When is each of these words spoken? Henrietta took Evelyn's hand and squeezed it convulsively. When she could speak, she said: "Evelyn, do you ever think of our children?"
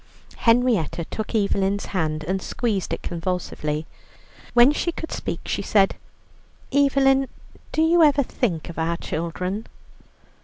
Henrietta 0.37 1.05
took 1.05 1.35
Evelyn's 1.35 1.85
hand 1.93 2.23
and 2.23 2.41
squeezed 2.41 2.91
it 2.91 3.03
convulsively. 3.03 3.85
When 4.55 4.71
she 4.71 4.91
could 4.91 5.11
speak, 5.11 5.41
she 5.45 5.61
said: 5.61 5.95
"Evelyn, 6.73 7.27
do 7.71 7.83
you 7.83 8.01
ever 8.01 8.23
think 8.23 8.67
of 8.67 8.79
our 8.79 8.97
children?" 8.97 9.67